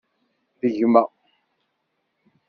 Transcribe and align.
D 0.61 0.73
gma. 0.79 1.03